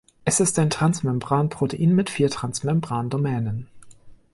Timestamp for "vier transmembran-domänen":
2.09-3.67